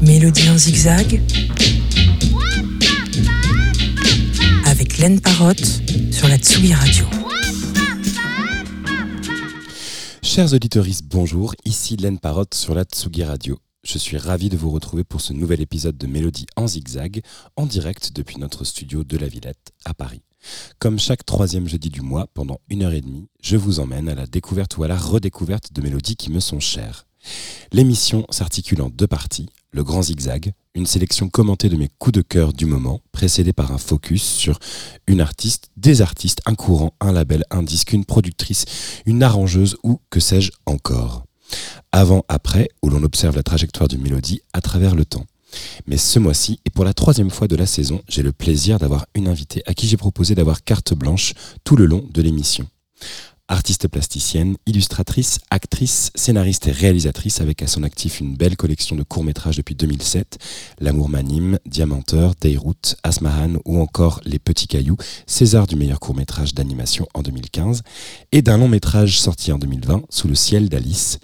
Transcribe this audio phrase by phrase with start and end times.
[0.00, 1.20] Mélodie en zigzag
[4.64, 5.82] avec Laine Parotte
[6.12, 7.04] sur la Tsugi Radio.
[10.22, 13.58] Chers auditeurs, bonjour, ici Laine Parotte sur la Tsugi Radio.
[13.82, 17.22] Je suis ravi de vous retrouver pour ce nouvel épisode de Mélodie en zigzag,
[17.56, 20.22] en direct depuis notre studio de la Villette à Paris.
[20.78, 24.14] Comme chaque troisième jeudi du mois, pendant une heure et demie, je vous emmène à
[24.14, 27.06] la découverte ou à la redécouverte de mélodies qui me sont chères.
[27.72, 32.22] L'émission s'articule en deux parties, le grand zigzag, une sélection commentée de mes coups de
[32.22, 34.58] cœur du moment, précédée par un focus sur
[35.06, 38.64] une artiste, des artistes, un courant, un label, un disque, une productrice,
[39.06, 41.24] une arrangeuse ou que sais-je encore.
[41.92, 45.26] Avant, après, où l'on observe la trajectoire d'une mélodie à travers le temps.
[45.86, 49.06] Mais ce mois-ci, et pour la troisième fois de la saison, j'ai le plaisir d'avoir
[49.14, 52.66] une invitée à qui j'ai proposé d'avoir carte blanche tout le long de l'émission.
[53.50, 59.02] Artiste plasticienne, illustratrice, actrice, scénariste et réalisatrice avec à son actif une belle collection de
[59.02, 60.38] courts-métrages depuis 2007,
[60.78, 67.08] L'amour m'anime, Diamanteur, Dayroute, Asmahan ou encore Les petits cailloux, César du meilleur court-métrage d'animation
[67.12, 67.82] en 2015,
[68.30, 71.18] et d'un long-métrage sorti en 2020, Sous le ciel d'Alice.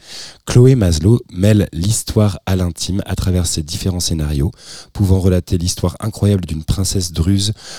[0.47, 4.51] Chloé Maslow mêle l'histoire à l'intime à travers ses différents scénarios,
[4.93, 7.13] pouvant relater l'histoire incroyable d'une princesse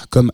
[0.10, 0.32] comme,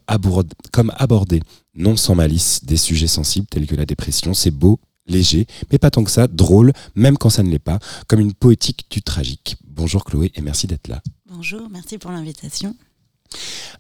[0.72, 1.42] comme abordée
[1.76, 4.34] non sans malice, des sujets sensibles tels que la dépression.
[4.34, 7.80] C'est beau, léger, mais pas tant que ça, drôle, même quand ça ne l'est pas,
[8.08, 9.58] comme une poétique du tragique.
[9.66, 11.02] Bonjour Chloé et merci d'être là.
[11.26, 12.76] Bonjour, merci pour l'invitation.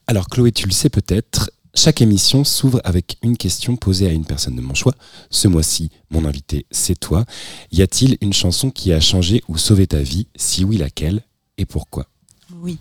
[0.08, 4.26] Alors Chloé, tu le sais peut-être, chaque émission s'ouvre avec une question posée à une
[4.26, 4.96] personne de mon choix.
[5.30, 7.26] Ce mois-ci, mon invité, c'est toi.
[7.72, 10.28] Y a-t-il une chanson qui a changé ou sauvé ta vie?
[10.36, 11.24] Si oui, laquelle?
[11.58, 12.08] Et pourquoi?
[12.62, 12.78] Oui.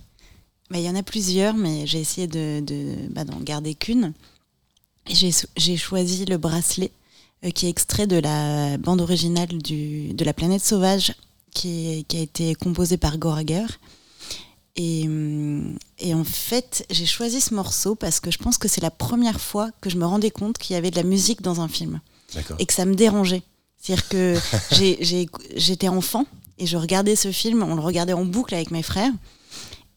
[0.75, 4.13] Il y en a plusieurs, mais j'ai essayé de, de bah, d'en garder qu'une.
[5.07, 6.91] J'ai choisi le bracelet
[7.45, 11.15] euh, qui est extrait de la bande originale du, de La planète sauvage
[11.51, 13.67] qui, qui a été composée par Gorager.
[14.77, 18.81] Et, hum, et, en fait, j'ai choisi ce morceau parce que je pense que c'est
[18.81, 21.61] la première fois que je me rendais compte qu'il y avait de la musique dans
[21.61, 22.01] un film.
[22.59, 23.43] Et que ça me dérangeait.
[23.79, 24.39] C'est-à-dire que
[25.57, 26.25] j'étais enfant
[26.59, 29.13] et je regardais ce film, on le regardait en boucle avec mes frères.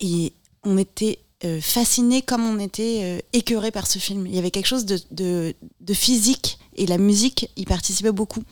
[0.02, 0.34] Et
[0.64, 4.26] on était euh, fasciné comme on était euh, écœuré par ce film.
[4.26, 8.44] Il y avait quelque chose de, de, physique et la musique y participait beaucoup.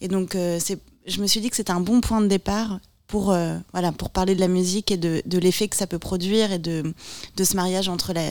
[0.00, 0.58] Et donc, euh,
[1.06, 3.26] je me suis dit que c'était un bon point de départ pour,
[3.72, 6.58] voilà, pour parler de la musique et de, de l'effet que ça peut produire et
[6.58, 6.92] de,
[7.36, 8.28] de ce mariage entre la,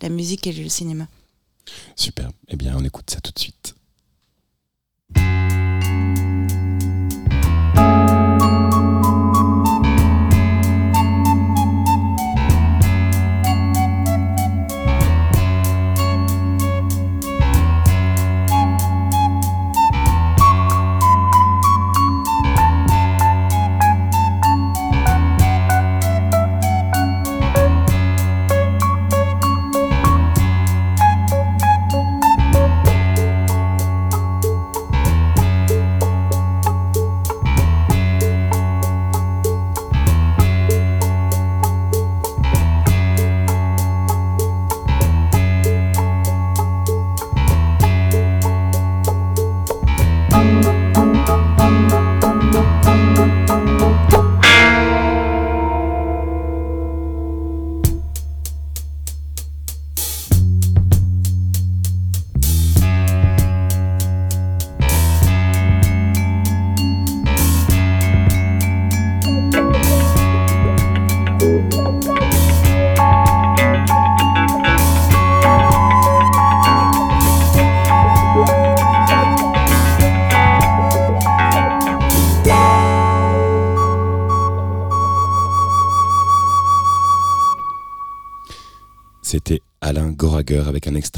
[0.00, 1.06] la musique et le cinéma.
[1.96, 2.30] Super.
[2.48, 3.74] Eh bien, on écoute ça tout de suite.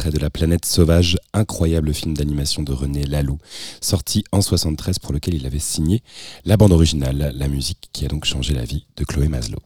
[0.06, 3.39] Extrait de La planète sauvage, incroyable film d'animation de René Laloux,
[3.81, 6.03] sorti en 73 pour lequel il avait signé
[6.45, 9.59] la bande originale, la musique qui a donc changé la vie de Chloé Maslow.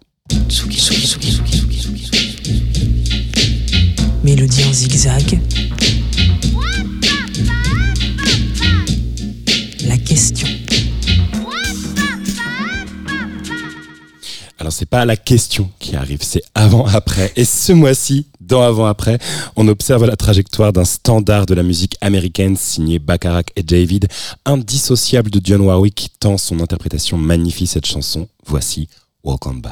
[4.23, 5.41] Mélodie en zigzag.
[9.87, 10.49] La question.
[14.59, 17.33] Alors c'est pas la question qui arrive, c'est avant après.
[17.37, 19.19] Et ce mois-ci, dans Avant Après,
[19.57, 24.09] on observe la trajectoire d'un standard de la musique américaine signé Bacharach et David,
[24.45, 28.29] indissociable de Dionne Warwick, tant son interprétation magnifie cette chanson.
[28.45, 28.89] Voici
[29.23, 29.71] Walk On By.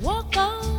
[0.00, 0.77] Walk on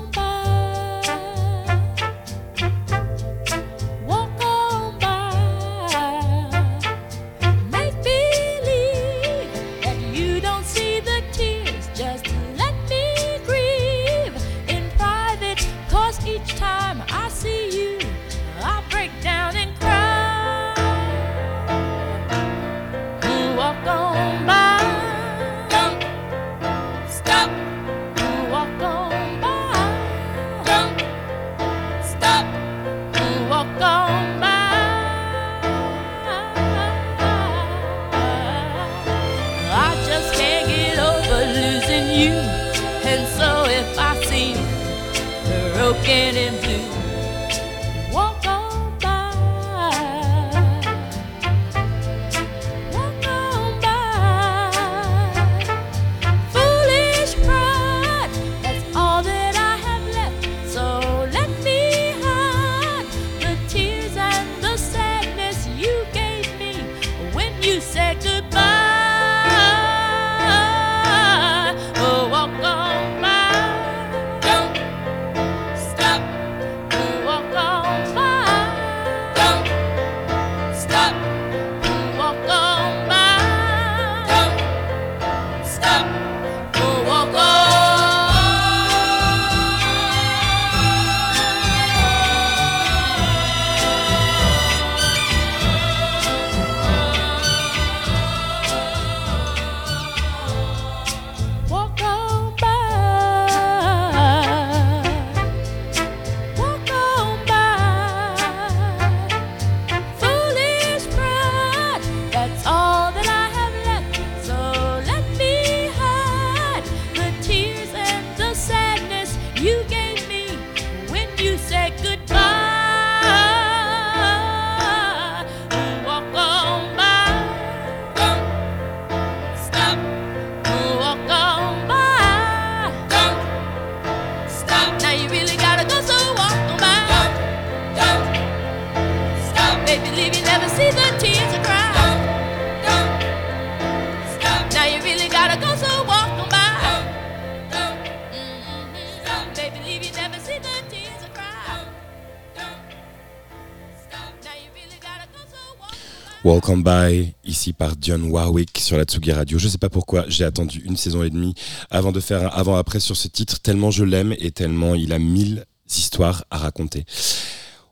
[156.50, 156.56] on by.
[156.56, 159.60] Walk on By, ici par Dionne Warwick sur la Tsugi Radio.
[159.60, 161.54] Je sais pas pourquoi j'ai attendu une saison et demie
[161.92, 165.20] avant de faire un avant-après sur ce titre, tellement je l'aime et tellement il a
[165.20, 167.06] mille histoires à raconter.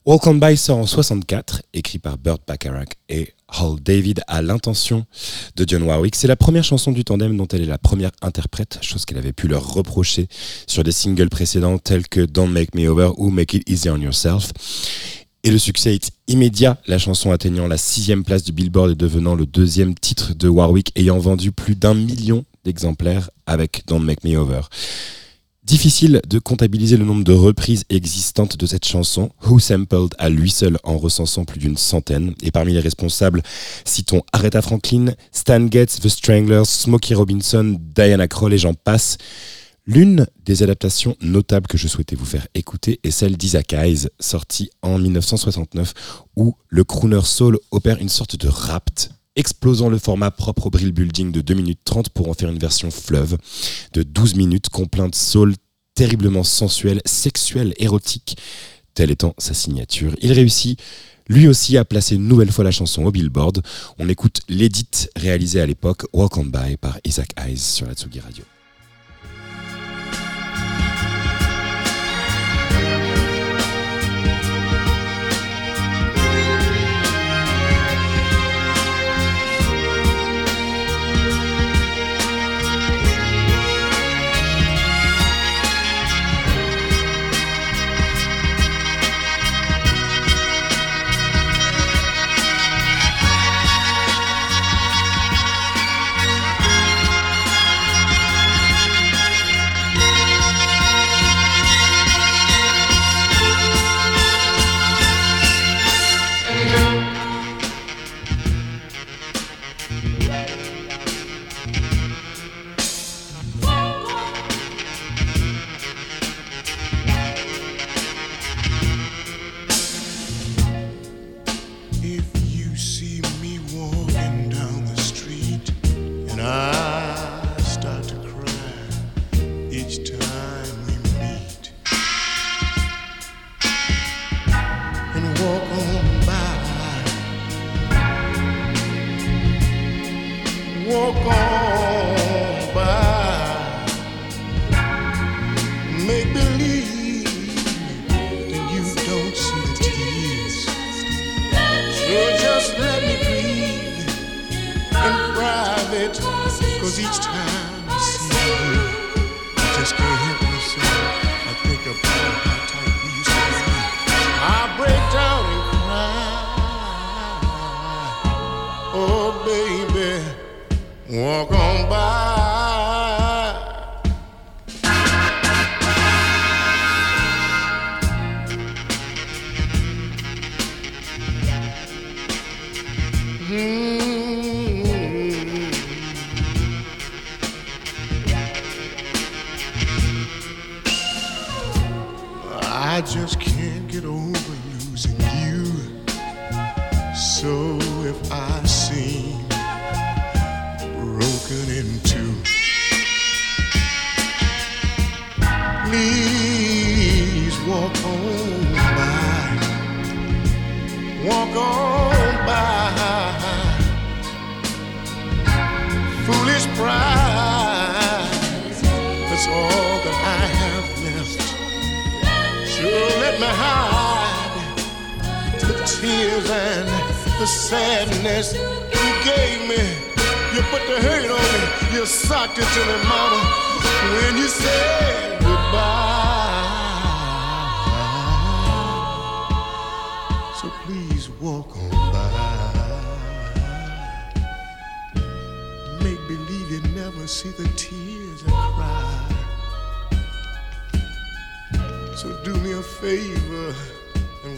[0.05, 5.05] Walk on By sort en 64, écrit par Burt Bacharach et Hall David à l'intention
[5.55, 6.15] de Dionne Warwick.
[6.15, 9.33] C'est la première chanson du tandem dont elle est la première interprète, chose qu'elle avait
[9.33, 10.29] pu leur reprocher
[10.65, 13.97] sur des singles précédents tels que Don't Make Me Over ou Make It Easy on
[13.97, 14.51] Yourself.
[15.43, 19.35] Et le succès est immédiat, la chanson atteignant la sixième place du Billboard et devenant
[19.35, 24.35] le deuxième titre de Warwick ayant vendu plus d'un million d'exemplaires avec Don't Make Me
[24.35, 24.61] Over.
[25.67, 30.49] Difficile de comptabiliser le nombre de reprises existantes de cette chanson, Who Sampled à lui
[30.49, 32.33] seul en recensant plus d'une centaine.
[32.41, 33.43] Et parmi les responsables,
[33.83, 39.17] citons Aretha Franklin, Stan Getz, The Stranglers, Smokey Robinson, Diana Krall et j'en passe.
[39.89, 44.69] L'une des adaptations notables que je souhaitais vous faire écouter est celle d'Isaac Hayes, sortie
[44.81, 45.93] en 1969,
[46.35, 50.91] où le crooner soul opère une sorte de rapt, explosant le format propre au Brill
[50.91, 53.37] Building de 2 minutes 30 pour en faire une version fleuve
[53.93, 55.55] de 12 minutes, complainte soul
[55.95, 58.37] terriblement sensuelle, sexuelle, érotique,
[58.93, 60.13] telle étant sa signature.
[60.21, 60.77] Il réussit
[61.29, 63.61] lui aussi à placer une nouvelle fois la chanson au Billboard.
[63.99, 68.19] On écoute l'édit réalisé à l'époque, Walk on By par Isaac Hayes sur la Tsugi
[68.19, 68.43] Radio.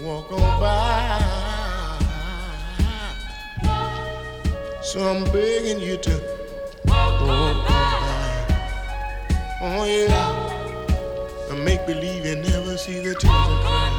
[0.10, 1.20] Walk on by.
[4.82, 6.16] So I'm begging you to
[6.86, 8.48] walk on by.
[9.62, 11.51] Oh yeah.
[11.51, 13.94] And make believe you never see the tears.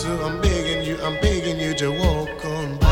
[0.00, 2.88] So I'm begging you, I'm begging you to walk on by.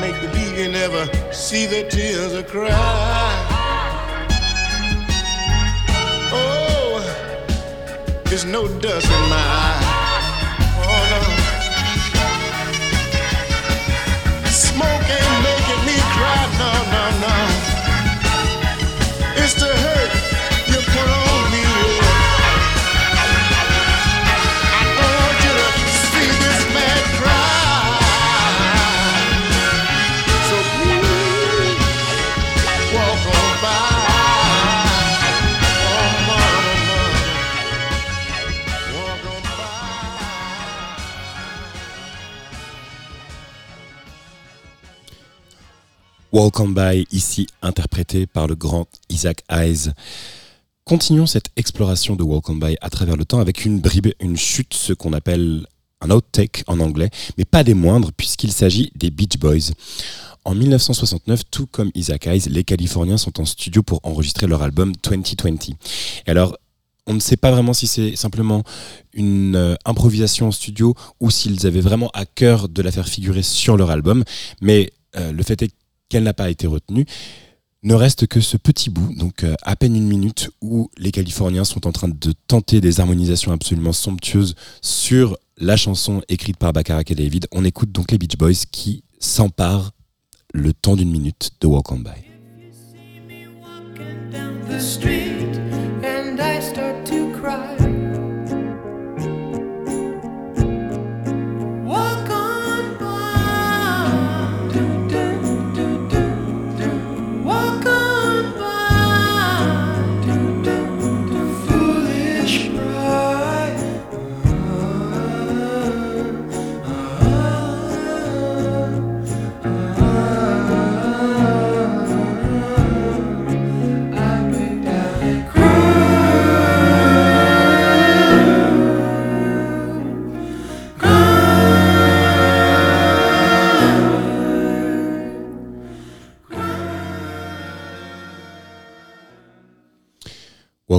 [0.00, 3.49] Make believe you never see the tears I cry.
[8.42, 9.80] There's no dust in my eye.
[10.78, 11.20] Oh no.
[14.48, 16.42] Smoke ain't making me cry.
[16.58, 17.34] No, no, no.
[19.42, 20.19] It's the hurt
[46.32, 49.90] Walk on by, ici interprété par le grand Isaac Hayes.
[50.84, 54.36] Continuons cette exploration de Walk on by à travers le temps avec une bribe, une
[54.36, 55.66] chute, ce qu'on appelle
[56.00, 59.72] un outtake en anglais, mais pas des moindres puisqu'il s'agit des Beach Boys.
[60.44, 64.92] En 1969, tout comme Isaac Hayes, les Californiens sont en studio pour enregistrer leur album
[65.02, 65.70] 2020.
[66.26, 66.56] Et alors,
[67.08, 68.62] on ne sait pas vraiment si c'est simplement
[69.12, 73.42] une euh, improvisation en studio ou s'ils avaient vraiment à cœur de la faire figurer
[73.42, 74.22] sur leur album,
[74.60, 75.74] mais euh, le fait est
[76.10, 77.06] qu'elle n'a pas été retenue.
[77.82, 81.64] Ne reste que ce petit bout, donc euh, à peine une minute, où les Californiens
[81.64, 87.10] sont en train de tenter des harmonisations absolument somptueuses sur la chanson écrite par Bacharach
[87.10, 87.46] et David.
[87.52, 89.92] On écoute donc les Beach Boys qui s'emparent
[90.52, 92.10] le temps d'une minute de Walk on By.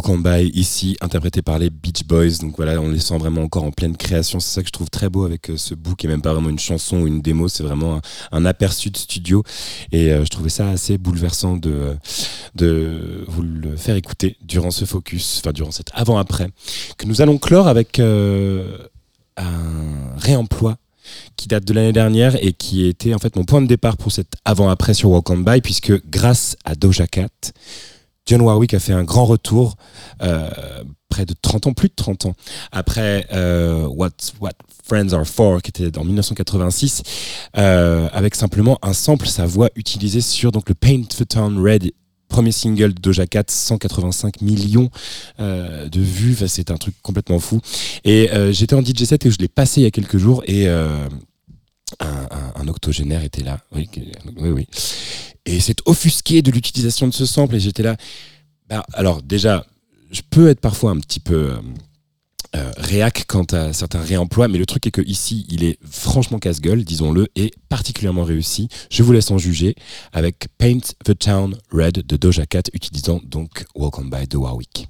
[0.02, 2.40] Walk on By, ici, interprété par les Beach Boys.
[2.42, 4.40] Donc voilà, on les sent vraiment encore en pleine création.
[4.40, 6.50] C'est ça que je trouve très beau avec euh, ce qui est même pas vraiment
[6.50, 9.44] une chanson ou une démo, c'est vraiment un, un aperçu de studio.
[9.92, 11.96] Et euh, je trouvais ça assez bouleversant de,
[12.56, 16.50] de vous le faire écouter durant ce focus, enfin durant cet avant-après,
[16.98, 18.80] que nous allons clore avec euh,
[19.38, 20.78] un réemploi
[21.38, 24.12] qui date de l'année dernière et qui était en fait mon point de départ pour
[24.12, 27.30] cet avant-après sur Walk on By, puisque grâce à Doja Cat,
[28.32, 29.76] John Warwick a fait un grand retour
[30.22, 30.50] euh,
[31.10, 32.34] près de 30 ans, plus de 30 ans,
[32.72, 34.54] après euh, What, What
[34.86, 37.04] Friends Are For, qui était en 1986,
[37.58, 41.92] euh, avec simplement un sample, sa voix utilisée sur donc, le Paint the Town Red
[42.30, 44.90] premier single de Doja Cat, 185 millions
[45.38, 47.60] de vues, c'est un truc complètement fou.
[48.06, 50.66] Et j'étais en DJ set et je l'ai passé il y a quelques jours et
[52.00, 53.60] un, octogénaire était là.
[53.72, 53.90] Oui,
[54.38, 54.68] oui.
[55.46, 57.98] Et c'est offusqué de l'utilisation de ce sample et j'étais là.
[58.70, 59.66] Bah, alors déjà,
[60.12, 61.62] je peux être parfois un petit peu euh,
[62.56, 66.38] euh, réac quant à certains réemplois, mais le truc est que ici, il est franchement
[66.38, 68.68] casse-gueule, disons-le, et particulièrement réussi.
[68.90, 69.76] Je vous laisse en juger
[70.12, 74.90] avec Paint the Town Red de Doja Cat, utilisant donc Welcome by de Warwick.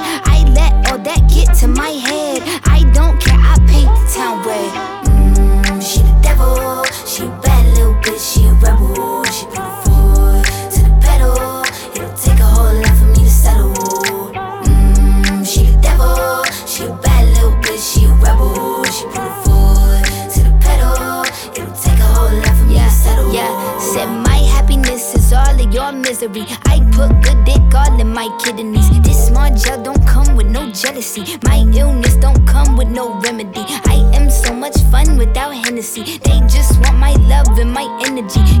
[26.21, 26.45] Misery.
[26.65, 28.89] I put good dick all in my kidneys.
[29.01, 31.37] This small gel don't come with no jealousy.
[31.43, 33.65] My illness don't come with no remedy.
[33.85, 36.17] I am so much fun without Hennessy.
[36.19, 38.60] They just want my love and my energy.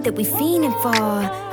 [0.00, 1.04] All that we fiending for.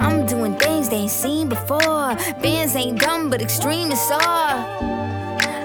[0.01, 2.15] I'm doing things they ain't seen before.
[2.41, 4.55] Bands ain't dumb, but extreme is all.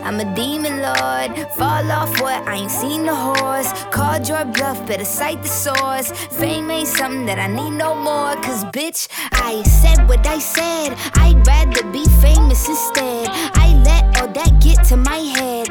[0.06, 1.30] I'm a demon lord.
[1.56, 2.46] Fall off what?
[2.48, 3.70] I ain't seen the horse.
[3.90, 6.10] Called your bluff, better cite the source.
[6.38, 8.34] Fame ain't something that I need no more.
[8.42, 10.96] Cause bitch, I said what I said.
[11.14, 13.28] I'd rather be famous instead.
[13.64, 15.61] I let all that get to my head.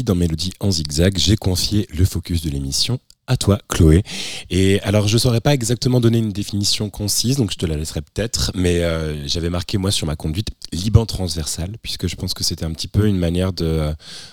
[0.00, 4.02] Dans Mélodie en zigzag, j'ai confié le focus de l'émission À toi, Chloé.
[4.48, 7.76] Et alors, je ne saurais pas exactement donner une définition concise, donc je te la
[7.76, 12.32] laisserai peut-être, mais euh, j'avais marqué, moi, sur ma conduite, Liban transversal, puisque je pense
[12.32, 13.92] que c'était un petit peu une manière de euh,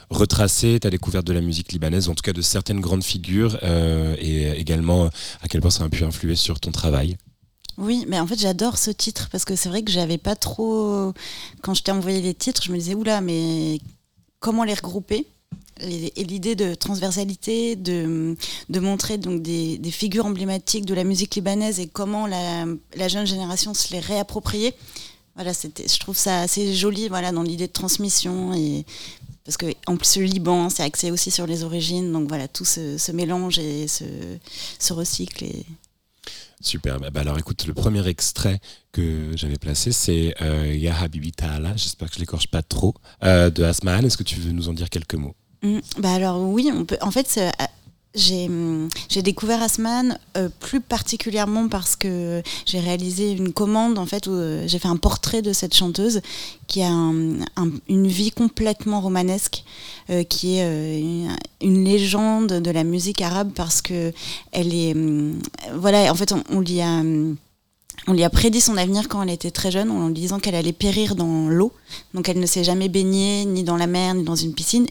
[0.10, 4.16] retracer ta découverte de la musique libanaise, en tout cas de certaines grandes figures, euh,
[4.18, 5.08] et également
[5.42, 7.18] à quel point ça a pu influer sur ton travail.
[7.78, 11.14] Oui, mais en fait j'adore ce titre parce que c'est vrai que j'avais pas trop.
[11.62, 13.80] Quand je t'ai envoyé les titres, je me disais oula, mais
[14.40, 15.28] comment les regrouper?
[15.82, 18.36] Et l'idée de transversalité, de,
[18.80, 23.92] montrer donc des, figures emblématiques de la musique libanaise et comment la, jeune génération se
[23.94, 24.74] les réapproprier.
[25.36, 28.86] Voilà, je trouve ça assez joli, voilà, dans l'idée de transmission et
[29.46, 32.66] parce que en plus le Liban, c'est axé aussi sur les origines, donc voilà, tout
[32.66, 34.04] se, mélange et se,
[34.78, 35.66] se recycle et
[36.62, 37.00] Super.
[37.00, 38.60] Bah, bah, alors écoute, le premier extrait
[38.92, 40.92] que j'avais placé, c'est euh,
[41.36, 44.04] Ta'ala, j'espère que je l'écorche pas trop, euh, de Asmahan.
[44.04, 45.36] Est-ce que tu veux nous en dire quelques mots?
[45.64, 46.98] Mm, Bah alors oui, on peut.
[47.02, 47.50] En fait, euh,
[48.16, 54.06] j'ai hum, j'ai découvert Asman euh, plus particulièrement parce que j'ai réalisé une commande en
[54.06, 56.22] fait où euh, j'ai fait un portrait de cette chanteuse
[56.68, 59.64] qui a un- un- une vie complètement romanesque,
[60.30, 61.00] qui est
[61.62, 64.12] une, légende de la musique arabe parce que
[64.52, 65.40] elle est hum,
[65.76, 67.04] voilà en fait on, lui a
[68.08, 70.56] on lui a prédit son avenir quand elle était très jeune en lui disant qu'elle
[70.56, 71.72] allait périr dans l'eau.
[72.14, 74.88] Donc elle ne s'est jamais baignée ni dans la mer ni dans une piscine.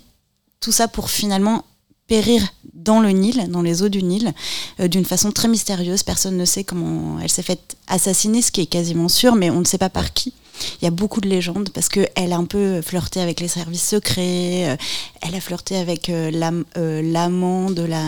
[0.61, 1.64] Tout ça pour finalement
[2.07, 2.42] périr
[2.73, 4.33] dans le Nil, dans les eaux du Nil,
[4.81, 6.03] euh, d'une façon très mystérieuse.
[6.03, 9.61] Personne ne sait comment elle s'est faite assassiner, ce qui est quasiment sûr, mais on
[9.61, 10.33] ne sait pas par qui.
[10.81, 13.87] Il y a beaucoup de légendes parce qu'elle a un peu flirté avec les services
[13.87, 14.77] secrets, euh,
[15.21, 18.03] elle a flirté avec euh, l'am- l'amant de la,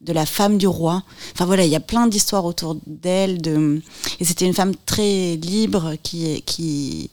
[0.00, 1.02] de la femme du roi.
[1.34, 3.40] Enfin voilà, il y a plein d'histoires autour d'elle.
[3.40, 3.82] De...
[4.18, 7.10] Et c'était une femme très libre qui, qui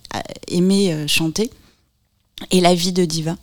[0.48, 1.52] aimait chanter.
[2.50, 3.36] Et la vie de diva.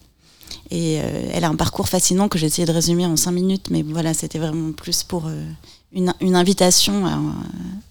[0.70, 3.68] Et euh, elle a un parcours fascinant que j'ai essayé de résumer en cinq minutes,
[3.70, 5.44] mais voilà, c'était vraiment plus pour euh,
[5.92, 7.06] une, invitation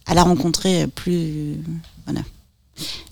[0.05, 1.55] à, la rencontrer plus,
[2.05, 2.21] voilà,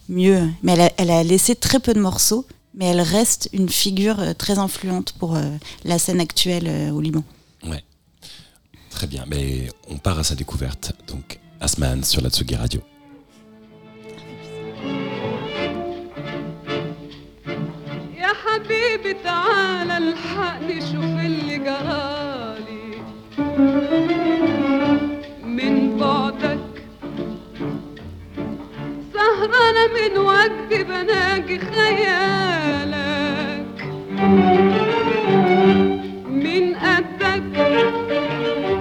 [0.08, 0.50] mieux.
[0.62, 4.60] Mais elle a, laissé très peu de morceaux, mais elle reste une figure euh, très
[4.60, 5.38] influente pour
[5.84, 7.24] la scène actuelle au Liban.
[8.92, 10.94] Très bien, mais on part à sa découverte.
[11.08, 12.82] Donc, Asman sur la Tsugi Radio.
[18.66, 22.88] حبيبي تعال الحقني شوف اللي جرالي.
[25.44, 26.60] من بعدك
[29.14, 32.56] سهرانة من وجدي بناجي خيالك.
[36.28, 37.56] من قدك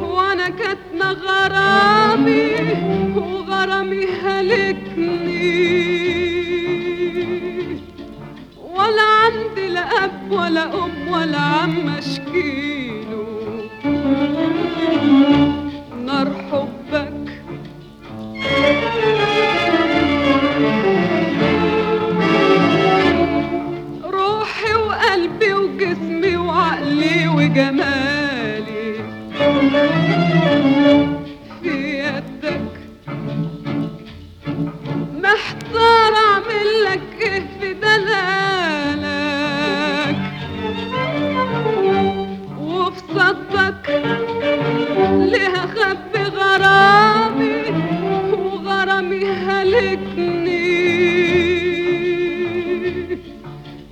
[0.03, 2.57] وأنا كاتمة غرامي
[3.17, 5.55] وغرامي هلكني.
[10.05, 13.25] أب ولا أم ولا عم اشكيله
[16.05, 17.25] نار حبك.
[24.05, 28.95] روحي وقلبي وجسمي وعقلي وجمالي.
[31.63, 32.71] في يدك.
[35.23, 38.44] محتار أعمل لك إيه في دلالك
[45.31, 47.63] ليه اخبي غرامي
[48.33, 50.65] وغرامي هلكني؟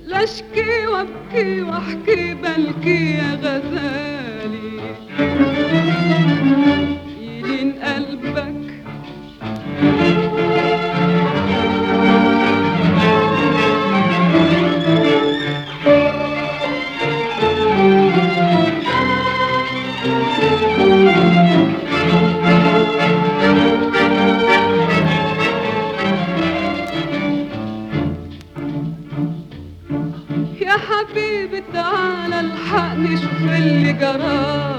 [0.05, 4.79] لا اشكي وابكي واحكي بلكي يا غزالي.
[30.61, 34.72] يا حبيبي تعال الحقني شوف اللي جرالي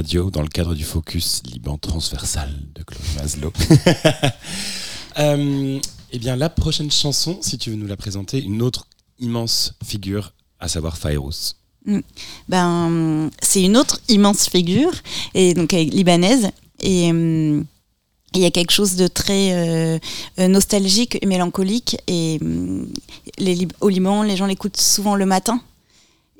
[0.00, 3.52] Radio dans le cadre du Focus Liban transversal de Claude Maslow.
[5.18, 5.78] Euh,
[6.12, 8.86] eh bien, la prochaine chanson, si tu veux nous la présenter, une autre
[9.18, 11.56] immense figure, à savoir Fairuz.
[12.48, 14.92] Ben, c'est une autre immense figure,
[15.34, 16.50] et donc elle est libanaise.
[16.80, 17.66] Et hum,
[18.32, 19.98] il y a quelque chose de très euh,
[20.38, 21.98] nostalgique et mélancolique.
[22.06, 22.88] Et hum,
[23.36, 25.60] les, au Liban, les gens l'écoutent souvent le matin.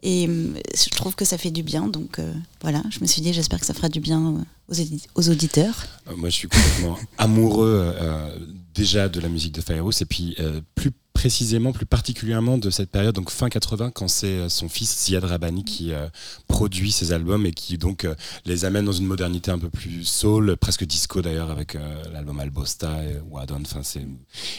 [0.02, 1.88] Et hum, je trouve que ça fait du bien.
[1.88, 2.32] Donc euh,
[2.62, 4.36] voilà, je me suis dit, j'espère que ça fera du bien
[4.70, 4.84] euh,
[5.14, 5.84] aux, auditeurs.
[6.08, 8.38] Euh, Moi, je suis complètement amoureux euh,
[8.74, 12.90] déjà de la musique de Fairuz et puis euh, plus précisément, plus particulièrement de cette
[12.90, 16.08] période, donc fin 80, quand c'est euh, son fils Ziad Rabani qui euh,
[16.48, 18.14] produit ses albums et qui donc euh,
[18.46, 22.40] les amène dans une modernité un peu plus soul, presque disco d'ailleurs, avec euh, l'album
[22.40, 23.62] Albosta et Wadon.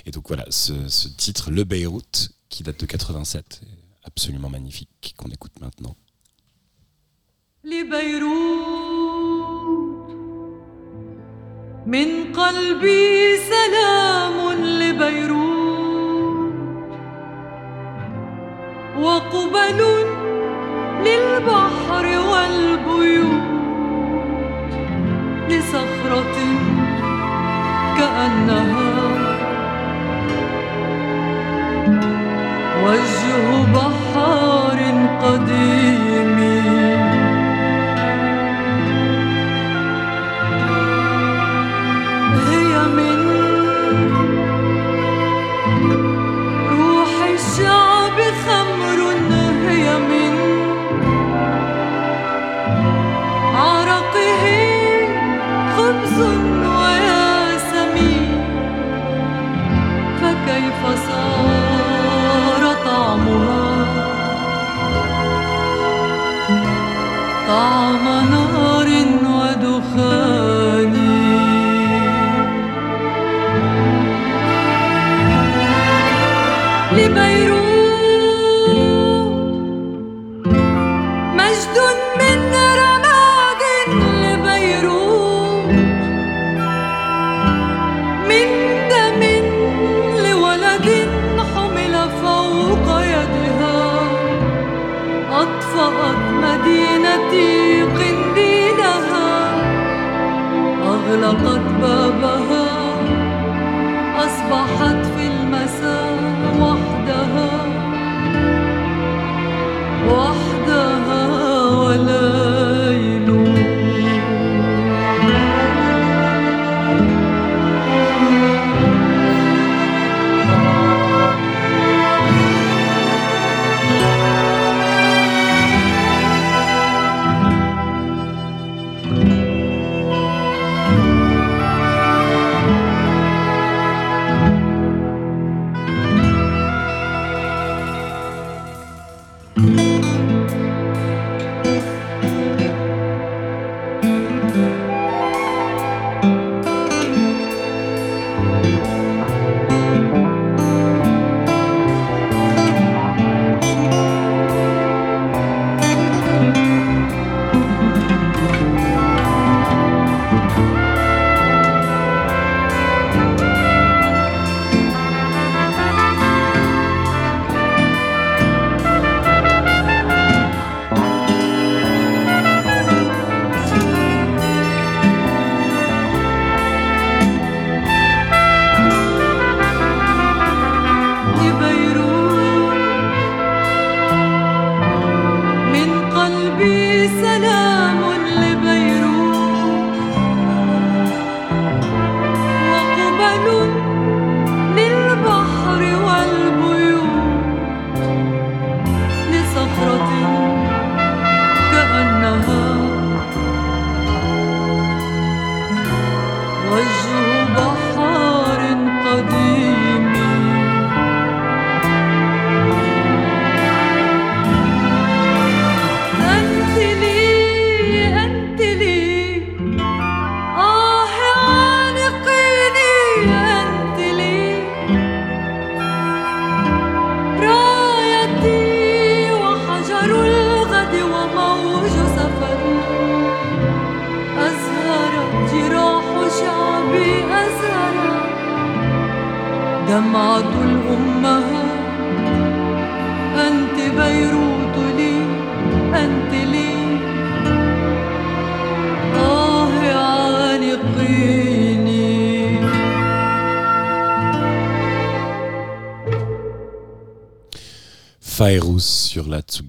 [0.06, 5.14] Et donc voilà, ce, ce titre, Le Beyrouth, qui date de 87, est absolument magnifique,
[5.18, 5.96] qu'on écoute maintenant.
[7.64, 8.32] لبيروت
[11.86, 16.54] من قلبي سلام لبيروت
[18.98, 19.82] وقبل
[21.06, 23.52] للبحر والبيوت
[25.50, 26.38] لصخرة
[27.98, 28.91] كأنها
[32.86, 34.80] وجه بحار
[35.24, 35.81] قديم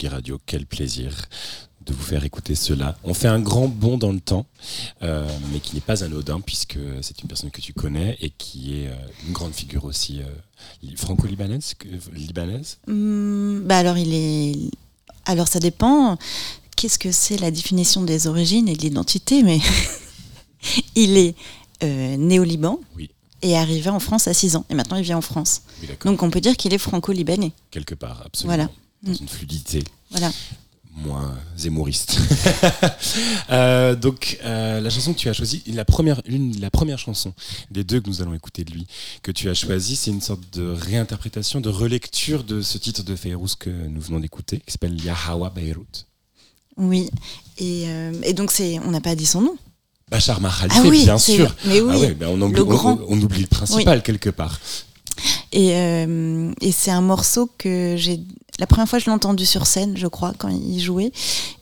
[0.02, 1.12] Tsugi Radio, quel plaisir
[1.86, 2.96] de vous faire écouter cela.
[3.04, 4.46] On fait un grand bond dans le temps,
[5.02, 8.80] euh, mais qui n'est pas anodin puisque c'est une personne que tu connais et qui
[8.82, 8.94] est euh,
[9.26, 10.24] une grande figure aussi euh,
[10.82, 11.74] li- franco-libanaise.
[12.12, 12.78] libanaise.
[12.88, 14.56] Hum, bah alors il est.
[15.24, 16.16] Alors ça dépend.
[16.76, 19.60] Qu'est-ce que c'est la définition des origines et de l'identité Mais
[20.96, 21.36] il est
[22.16, 23.10] né au Liban Oui.
[23.42, 24.64] et arrivé en France à 6 ans.
[24.68, 25.62] Et maintenant il vit en France.
[25.80, 25.88] Oui.
[26.04, 27.52] Donc on peut dire qu'il est franco-libanais.
[27.70, 28.56] Quelque part, absolument.
[28.56, 28.70] Voilà.
[29.02, 29.16] Dans Mm.
[29.22, 30.30] une fluidité Voilà.
[30.96, 32.18] moins zémouriste.
[33.50, 37.34] Euh, donc, euh, la chanson que tu as choisie, la première, une, la première chanson
[37.70, 38.86] des deux que nous allons écouter de lui,
[39.22, 43.14] que tu as choisie, c'est une sorte de réinterprétation, de relecture de ce titre de
[43.16, 46.06] Fayrouz que nous venons d'écouter, qui s'appelle Yahawa Beyrouth.
[46.78, 47.10] Oui.
[47.58, 48.78] Et, euh, et donc c'est.
[48.78, 49.56] On n'a pas dit son nom.
[50.10, 51.54] Bachar Mahalife, Ah oui, bien sûr.
[51.66, 52.98] mais oui, Ah ouais, on, oublie, le on- grand.
[53.08, 54.58] on oublie le principal quelque part.
[55.52, 58.20] Et, euh, et c'est un morceau que j'ai.
[58.62, 61.10] La première fois, je l'ai entendu sur scène, je crois, quand il jouait.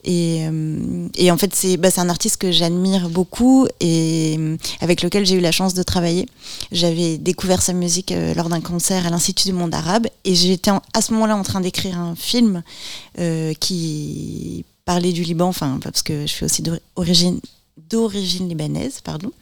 [0.04, 5.00] Et, euh, en fait, c'est bah, c'est un artiste que j'admire beaucoup et euh, avec
[5.00, 6.28] lequel j'ai eu la chance de travailler.
[6.72, 10.72] J'avais découvert sa musique euh, lors d'un concert à l'Institut du monde arabe et j'étais
[10.92, 12.62] à ce moment-là en train d'écrire un film
[13.60, 17.40] qui parlait du Liban, enfin, parce que je suis aussi d'origine
[17.88, 19.32] d'origine libanaise, pardon.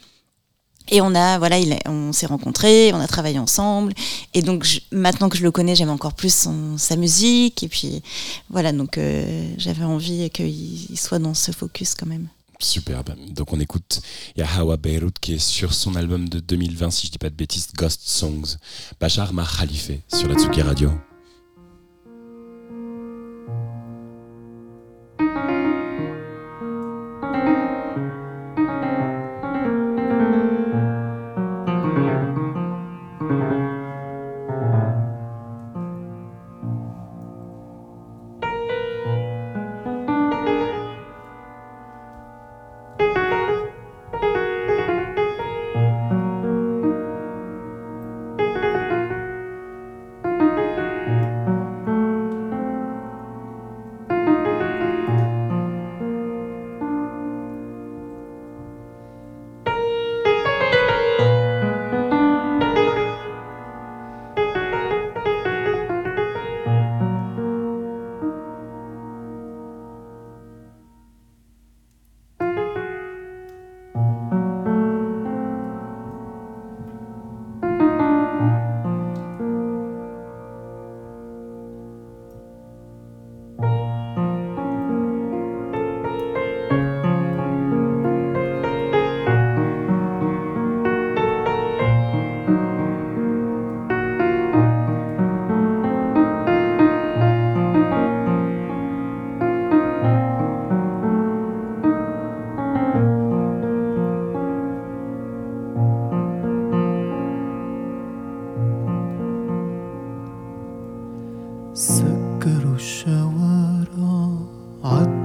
[0.91, 3.93] Et on a, voilà, il on s'est rencontrés, on a travaillé ensemble.
[4.35, 7.63] Et donc, maintenant que je le connais, j'aime encore plus sa musique.
[7.63, 8.03] Et puis,
[8.51, 10.49] voilà, donc euh, j'avais envie qu'il
[10.91, 12.29] il soit dans ce focus quand même.
[12.61, 13.15] Superbe.
[13.31, 14.01] Donc on écoute
[14.37, 17.69] Yahawa Beyrouth qui est sur son album de 2020, si je dis pas de bêtises,
[17.75, 18.57] Ghost Songs.
[19.01, 20.91] Bachar Mahalife sur la Tsuki Radio.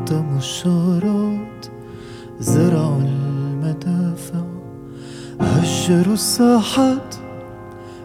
[0.03, 1.65] عتموا الشارات
[2.39, 4.43] زرعوا المدافع.
[5.39, 7.15] هجروا الساحات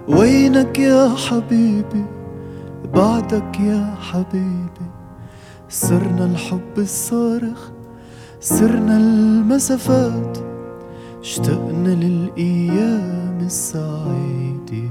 [0.08, 2.04] وينك يا حبيبي؟
[2.94, 4.88] بعدك يا حبيبي.
[5.68, 7.70] صرنا الحب الصارخ
[8.40, 10.38] صرنا المسافات.
[11.20, 14.90] اشتقنا للأيام السعيدة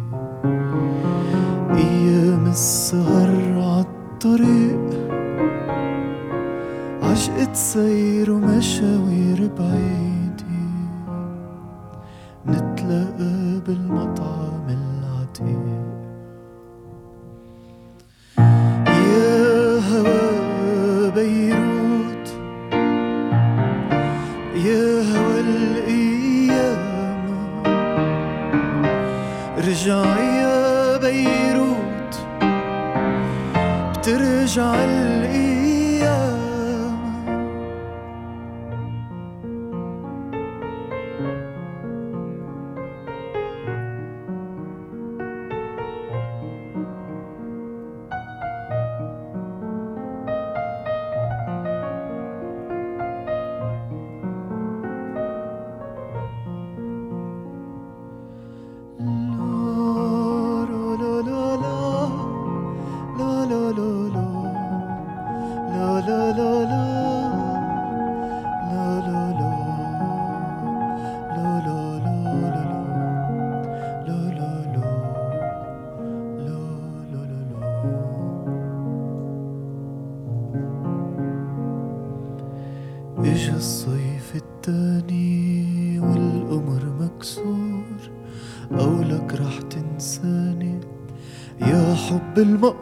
[1.71, 4.96] أيام السهر عالطريق
[7.17, 10.06] فجأة تصيروا مشاوير بعيد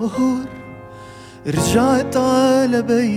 [0.01, 0.45] المقهور
[1.47, 3.14] رجعت على بيتي.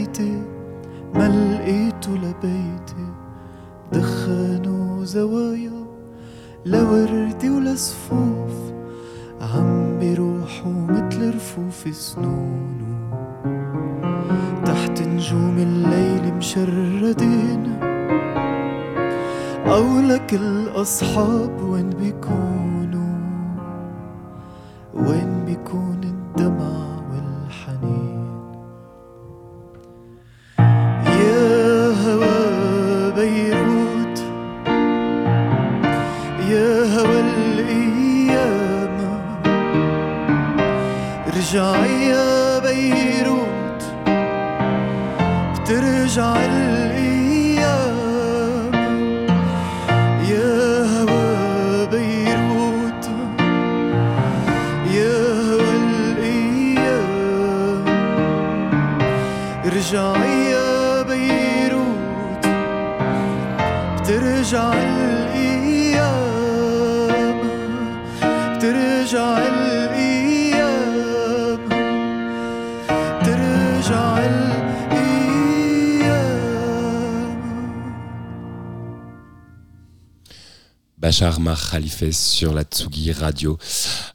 [26.39, 26.98] 的吗？
[81.19, 83.59] Bachar Mar Khalife sur la Tsugi Radio.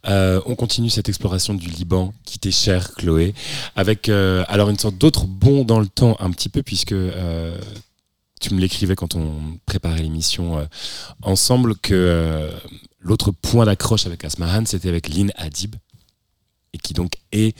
[0.06, 3.34] Euh, on continue cette exploration du Liban qui t'est cher, Chloé,
[3.76, 7.60] avec euh, alors une sorte d'autre bond dans le temps un petit peu puisque euh,
[8.40, 10.66] tu me l'écrivais quand on préparait l'émission
[11.20, 12.50] ensemble que
[13.00, 15.74] l'autre point d'accroche avec Asmahan c'était avec Lynn Hadib
[16.72, 17.54] et qui donc est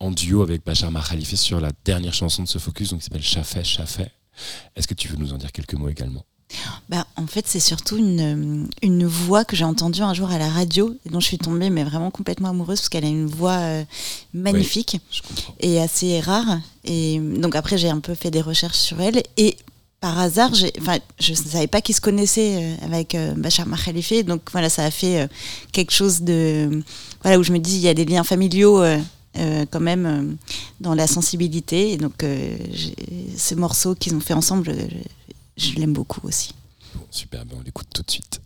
[0.00, 3.22] en duo avec Bachar Khalife sur la dernière chanson de ce focus donc qui s'appelle
[3.22, 4.12] Chafet Chafet.
[4.76, 6.26] Est-ce que tu veux nous en dire quelques mots également?
[6.88, 10.48] Bah, en fait, c'est surtout une, une voix que j'ai entendue un jour à la
[10.48, 13.58] radio et dont je suis tombée, mais vraiment complètement amoureuse parce qu'elle a une voix
[13.58, 13.84] euh,
[14.34, 14.98] magnifique
[15.60, 16.60] et assez rare.
[16.84, 19.56] Et donc après, j'ai un peu fait des recherches sur elle et
[20.00, 20.50] par hasard,
[20.80, 24.42] enfin, je ne savais pas qu'ils se connaissaient euh, avec euh, Bachar Mar Khalife, donc
[24.50, 25.26] voilà, ça a fait euh,
[25.70, 26.82] quelque chose de,
[27.22, 28.82] voilà, où je me dis, il y a des liens familiaux.
[28.82, 28.98] euh,
[29.70, 30.34] quand même euh,
[30.80, 32.94] dans la sensibilité et donc euh, j'ai-
[33.38, 34.74] ce morceau qu'ils ont fait ensemble
[35.56, 36.54] je l'aime beaucoup aussi.
[36.94, 38.40] Bon, super, ben on l'écoute tout de suite.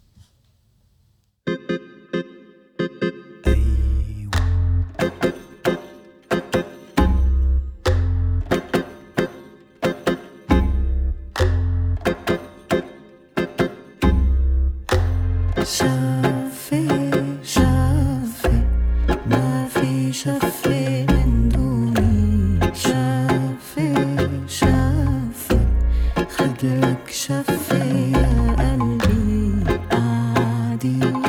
[30.86, 31.25] deep.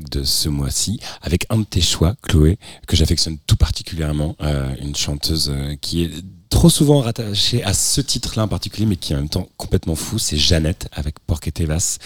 [0.00, 4.94] De ce mois-ci avec un de tes choix, Chloé, que j'affectionne tout particulièrement, euh, une
[4.96, 6.10] chanteuse euh, qui est
[6.50, 9.94] trop souvent rattachée à ce titre-là en particulier, mais qui est en même temps complètement
[9.94, 11.98] fou, c'est Jeannette avec Porc et Tevas.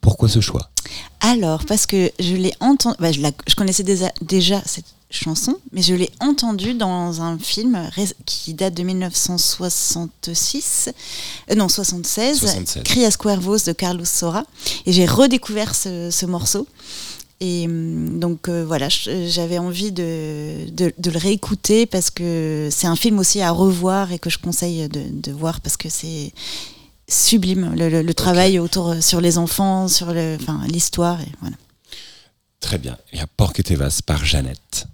[0.00, 0.70] Pourquoi ce choix?
[1.20, 5.56] Alors, parce que je l'ai entendu, bah, je, la- je connaissais déjà, déjà cette chanson,
[5.72, 7.90] mais je l'ai entendue dans un film
[8.24, 10.90] qui date de 1966,
[11.50, 12.82] euh, non 76, 76.
[12.84, 14.44] Cria Cuervos de Carlos Sora,
[14.86, 16.66] et j'ai redécouvert ce, ce morceau.
[17.40, 22.86] Et hum, donc euh, voilà, j'avais envie de, de- de le réécouter parce que c'est
[22.88, 26.32] un film aussi à revoir et que je conseille de, de voir parce que c'est
[27.08, 30.12] sublime le, le- le travail autour euh, sur les enfants, sur
[30.66, 31.56] l'histoire voilà.
[32.60, 32.98] Très bien.
[33.12, 34.86] Il y a Porc et Tevas par Jeannette.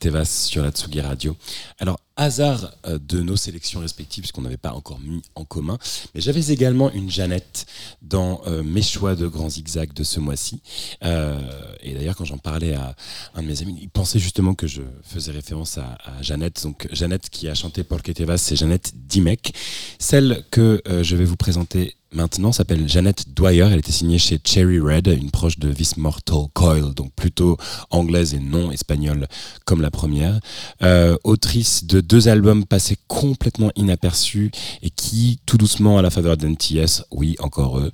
[0.00, 1.36] Tevas sur la Tsugi Radio.
[1.78, 5.78] Alors, hasard euh, de nos sélections respectives, puisqu'on n'avait pas encore mis en commun,
[6.14, 7.66] mais j'avais également une Jeannette
[8.02, 10.62] dans euh, mes choix de grands zigzags de ce mois-ci.
[11.04, 11.38] Euh,
[11.82, 12.96] et d'ailleurs, quand j'en parlais à
[13.34, 16.62] un de mes amis, il pensait justement que je faisais référence à, Jeannette.
[16.62, 19.54] Donc, Jeannette qui a chanté et Tevas, c'est Jeannette Dimek.
[19.98, 23.68] Celle que je vais vous présenter maintenant s'appelle Jeannette Dwyer.
[23.70, 27.56] Elle était signée chez Cherry Red, une proche de This Mortal Coil, donc plutôt
[27.90, 29.26] anglaise et non espagnole
[29.64, 30.40] comme la première.
[30.82, 34.50] Euh, autrice de deux albums passés complètement inaperçus
[34.82, 37.90] et qui, tout doucement à la faveur d'NTS, oui, encore eux,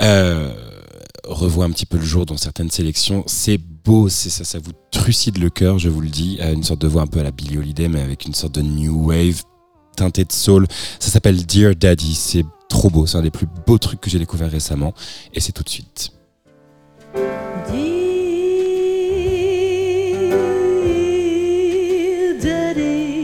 [0.00, 0.52] euh,
[1.24, 3.24] revoit un petit peu le jour dans certaines sélections.
[3.26, 6.38] C'est beau, ça, ça vous trucide le cœur, je vous le dis.
[6.40, 8.54] Euh, Une sorte de voix un peu à la Billie Holiday, mais avec une sorte
[8.54, 9.42] de new wave
[9.98, 10.66] teintée de soul.
[10.98, 12.14] Ça s'appelle Dear Daddy.
[12.14, 13.06] C'est trop beau.
[13.06, 14.94] C'est un des plus beaux trucs que j'ai découvert récemment.
[15.34, 16.10] Et c'est tout de suite.
[17.14, 17.98] Dear
[22.40, 23.18] Daddy,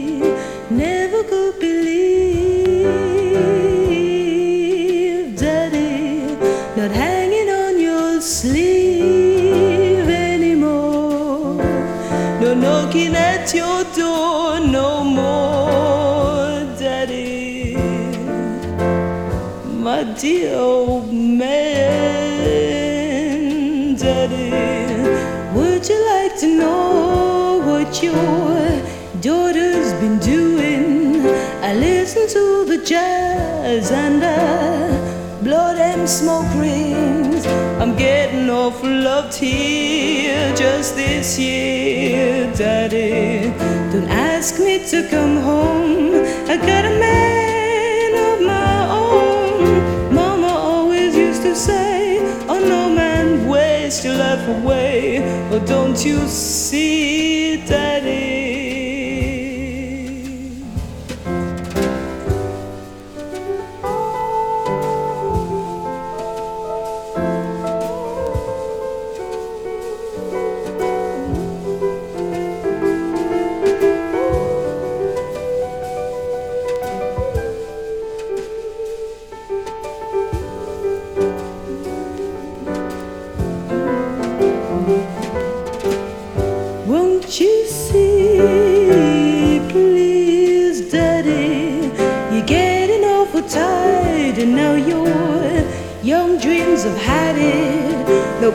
[33.65, 37.45] jazz and I blow them smoke rings.
[37.81, 43.51] I'm getting awful loved here just this year, Daddy.
[43.91, 46.13] Don't ask me to come home.
[46.53, 50.13] I got a man of my own.
[50.13, 55.19] Mama always used to say, Oh no man, waste your life away.
[55.51, 58.34] Oh, don't you see, Daddy?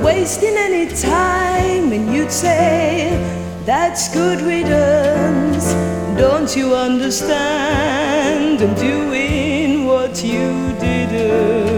[0.02, 3.10] Wasting any time, and you'd say,
[3.64, 5.72] That's good riddance.
[6.18, 8.60] Don't you understand?
[8.60, 11.69] I'm doing what you didn't,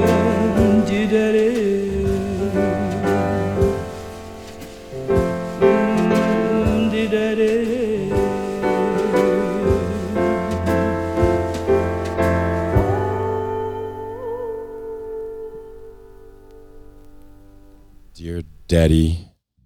[18.73, 19.19] Daddy,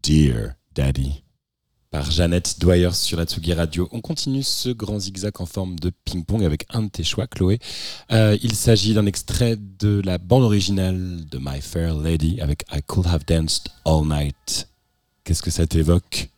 [0.03, 1.23] Dear Daddy.
[1.93, 3.89] Par Jeannette Dwyer sur la Tsugi Radio.
[3.93, 7.61] On continue ce grand zigzag en forme de ping-pong avec un de tes choix, Chloé.
[8.11, 12.83] Euh, il s'agit d'un extrait de la bande originale de My Fair Lady avec I
[12.85, 14.67] Could Have Danced All Night.
[15.23, 16.29] Qu'est-ce que ça t'évoque?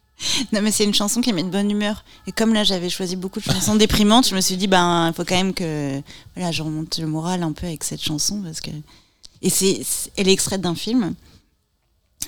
[0.53, 2.05] Non, mais c'est une chanson qui met de bonne humeur.
[2.27, 5.15] Et comme là, j'avais choisi beaucoup de chansons déprimantes, je me suis dit, ben, il
[5.15, 6.03] faut quand même que
[6.37, 8.43] voilà, je remonte le moral un peu avec cette chanson.
[8.43, 8.73] Parce que...
[9.41, 9.81] Et c'est,
[10.19, 11.15] elle est extraite d'un film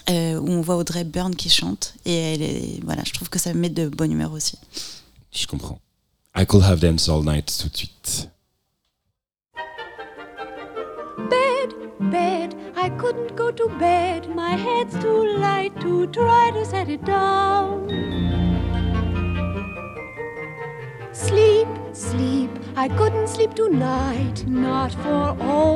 [0.09, 1.95] euh, où on voit Audrey Byrne qui chante.
[2.05, 4.59] Et elle est, voilà, je trouve que ça me met de bonne humeur aussi.
[5.33, 5.79] Je comprends.
[6.37, 8.29] I Could Have Danced All Night tout de suite.
[11.29, 11.75] Bed,
[12.11, 14.29] bed, I couldn't go to bed.
[14.35, 17.89] My head's too light to try to set it down.
[21.13, 24.45] Sleep, sleep, I couldn't sleep tonight.
[24.47, 25.70] Not for all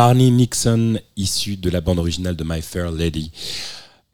[0.00, 3.30] Marnie Nixon, issue de la bande originale de My Fair Lady.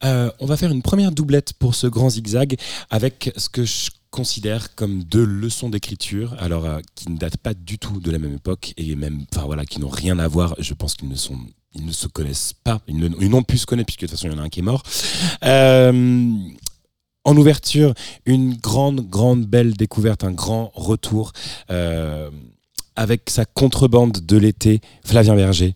[0.02, 2.56] Euh, on va faire une première doublette pour ce grand zigzag
[2.90, 7.54] avec ce que je considère comme deux leçons d'écriture, alors euh, qui ne datent pas
[7.54, 10.56] du tout de la même époque et même, enfin voilà, qui n'ont rien à voir.
[10.58, 11.38] Je pense qu'ils ne sont,
[11.72, 12.80] ils ne se connaissent pas.
[12.88, 14.58] Ils n'ont pu se connaître puisque de toute façon il y en a un qui
[14.58, 14.82] est mort.
[15.44, 16.32] Euh,
[17.22, 21.32] en ouverture, une grande, grande, belle découverte, un grand retour.
[22.96, 25.74] Avec sa contrebande de l'été, Flavien Berger,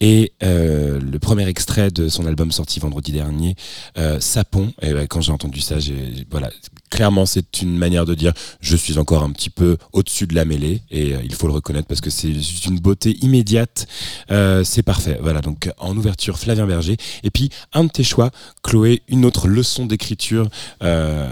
[0.00, 3.56] et euh, le premier extrait de son album sorti vendredi dernier,
[3.98, 4.72] euh, Sapon.
[4.80, 6.50] Et ben, quand j'ai entendu ça, j'ai voilà,
[6.90, 10.44] clairement c'est une manière de dire je suis encore un petit peu au-dessus de la
[10.44, 12.32] mêlée, et euh, il faut le reconnaître parce que c'est
[12.66, 13.86] une beauté immédiate.
[14.30, 15.18] Euh, c'est parfait.
[15.20, 18.30] Voilà, donc en ouverture, Flavien Berger, et puis un de tes choix,
[18.62, 20.48] Chloé, une autre leçon d'écriture,
[20.82, 21.28] euh,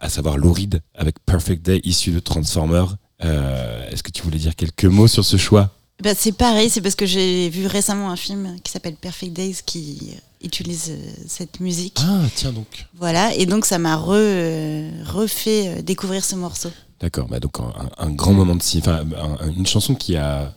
[0.00, 2.84] à savoir Louride avec Perfect Day, issu de Transformer.
[3.24, 5.70] Euh, Est-ce que tu voulais dire quelques mots sur ce choix?
[6.02, 9.58] Bah, c'est pareil, c'est parce que j'ai vu récemment un film qui s'appelle Perfect Days
[9.64, 11.98] qui utilise euh, cette musique.
[12.00, 12.86] Ah, tiens donc.
[12.98, 16.70] Voilà, et donc ça m'a re- refait euh, découvrir ce morceau.
[17.00, 20.16] D'accord, bah donc un, un grand moment de cinéma, enfin un- un- une chanson qui
[20.16, 20.52] a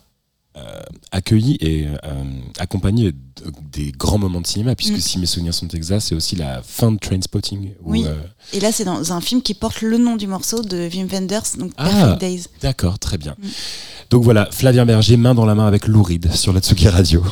[0.56, 0.80] euh,
[1.12, 2.22] accueilli et euh,
[2.58, 3.12] accompagné
[3.72, 5.00] des grands moments de cinéma, puisque Mm.
[5.00, 7.72] si mes souvenirs sont exacts, c'est aussi la fin de Trainspotting.
[7.84, 8.04] où, Oui.
[8.06, 8.14] euh,
[8.52, 11.42] Et là, c'est dans un film qui porte le nom du morceau de Wim Wenders,
[11.58, 12.44] donc Ah, Perfect Days.
[12.62, 13.34] D'accord, très bien.
[13.38, 13.46] Mm.
[14.10, 17.22] Donc voilà, Flavien Berger, main dans la main avec Louride sur la Tsugi Radio.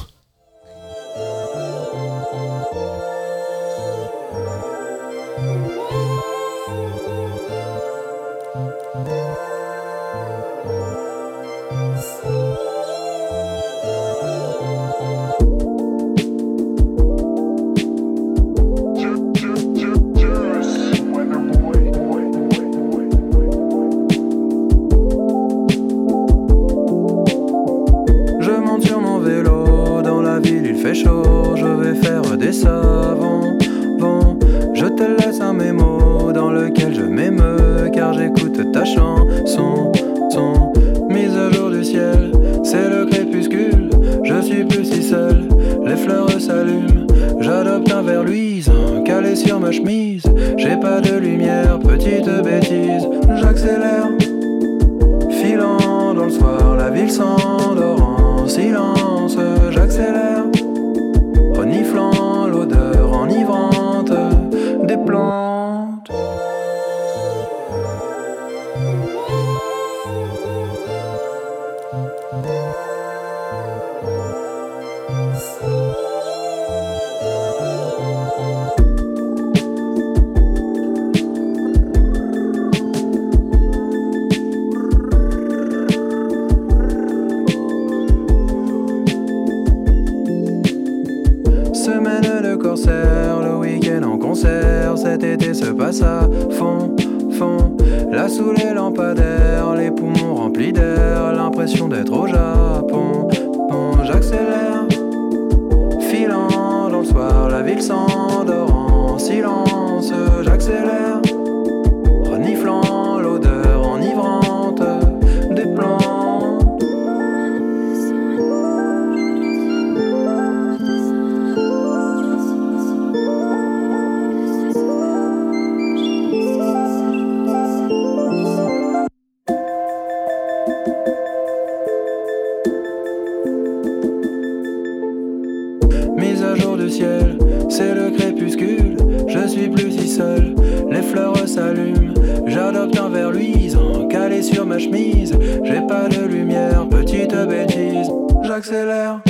[144.45, 145.37] Sur ma chemise.
[145.65, 148.11] J'ai pas de lumière, petite bêtise,
[148.43, 149.21] j'accélère.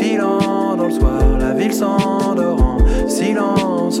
[0.00, 4.00] Filant dans le soir, la ville s'endort en silence,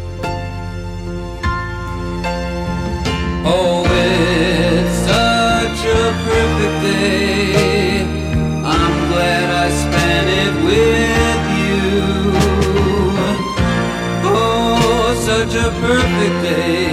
[8.63, 11.85] I'm glad I spent it with you.
[14.23, 16.91] Oh, such a perfect day.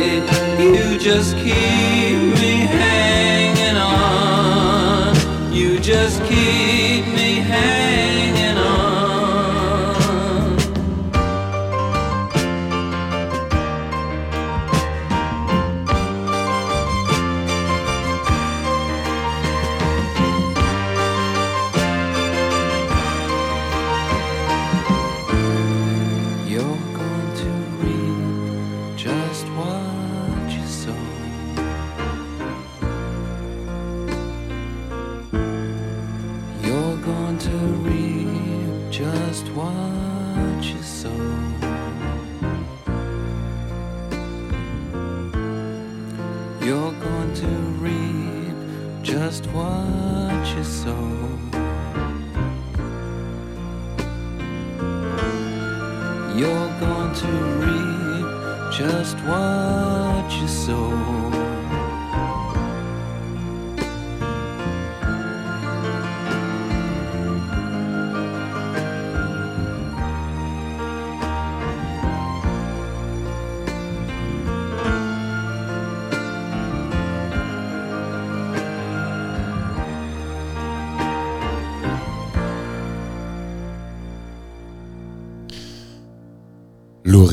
[0.62, 5.14] You just keep me hanging on.
[5.52, 6.77] You just keep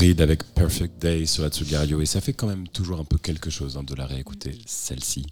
[0.06, 3.50] Avec Perfect Day sur Atsugi Radio et ça fait quand même toujours un peu quelque
[3.50, 5.26] chose hein, de la réécouter celle-ci.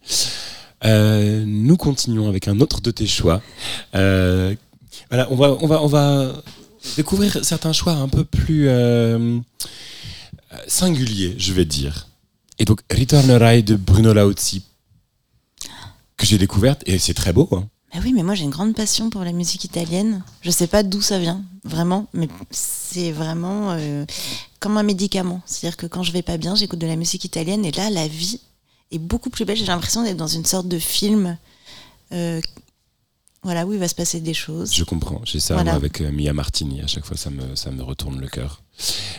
[0.85, 3.41] Euh, nous continuons avec un autre de tes choix.
[3.95, 4.53] Euh,
[5.11, 6.43] voilà, on va, on va, on va
[6.97, 9.39] découvrir certains choix un peu plus euh,
[10.67, 12.09] singuliers, je vais dire.
[12.59, 14.65] Et donc Return Ride de Bruno Lauzi
[16.17, 17.49] que j'ai découverte et c'est très beau.
[17.53, 17.69] hein.
[17.97, 20.23] Ah oui, mais moi j'ai une grande passion pour la musique italienne.
[20.43, 24.05] Je sais pas d'où ça vient, vraiment, mais c'est vraiment euh,
[24.59, 25.41] comme un médicament.
[25.47, 28.09] C'est-à-dire que quand je vais pas bien, j'écoute de la musique italienne et là, la
[28.09, 28.41] vie
[28.91, 29.57] est beaucoup plus belle.
[29.57, 31.39] J'ai l'impression d'être dans une sorte de film.
[32.13, 32.41] euh,
[33.45, 34.73] voilà, où il va se passer des choses.
[34.75, 35.21] Je comprends.
[35.25, 35.75] J'ai ça Voilà.
[35.75, 36.81] avec euh, Mia Martini.
[36.81, 38.63] À chaque fois, ça me, ça me retourne le cœur.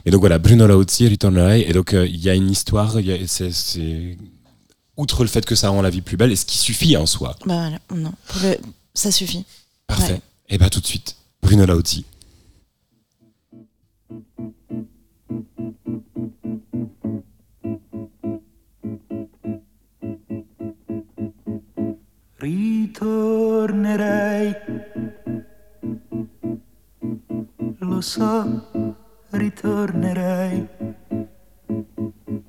[0.03, 1.61] Et donc voilà, Bruno Lauzi, Ritornerai.
[1.69, 2.99] Et donc, euh, il y a une histoire.
[2.99, 4.17] il y a- c'est- c'est-
[4.97, 7.05] Outre le fait que ça rend la vie plus belle, et ce qui suffit en
[7.05, 7.35] soi?
[7.45, 8.57] Bah voilà, non, pour le-
[8.93, 9.45] ça suffit.
[9.87, 10.13] Parfait.
[10.13, 10.21] Ouais.
[10.49, 12.05] Et bah tout de suite, Bruno Lauzi.
[23.35, 24.55] ritornerei.
[27.79, 28.61] Lo so,
[29.31, 30.67] ritornerei.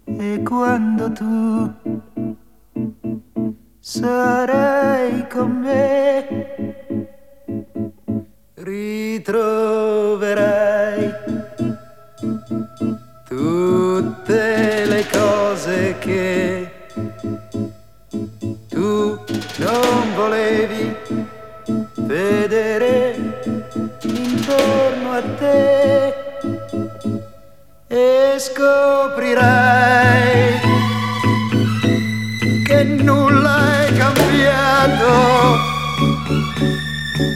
[0.08, 1.72] E quando tu
[3.80, 6.84] sarai con me,
[8.54, 9.84] ritroverai
[13.28, 16.70] tutte le cose che
[18.68, 19.18] tu
[19.58, 20.96] non volevi
[21.96, 23.42] vedere
[24.02, 26.15] intorno a te
[28.38, 29.80] scoprirai
[32.64, 35.56] che nulla è cambiato,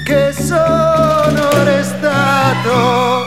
[0.04, 3.26] che sono restato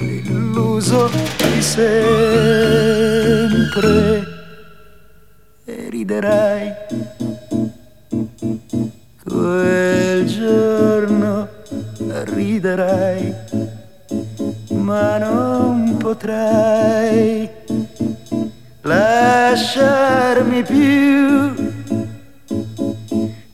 [0.00, 2.70] illuso di sempre
[5.64, 6.72] e riderai
[9.24, 11.48] quel giorno
[12.24, 13.51] riderai
[14.82, 17.48] ma non potrai
[18.80, 21.54] lasciarmi più.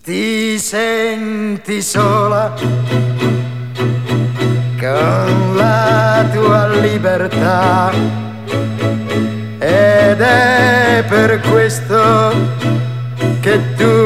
[0.03, 2.55] Ti senti sola
[4.81, 7.93] con la tua libertà
[9.59, 12.33] ed è per questo
[13.41, 13.98] che tu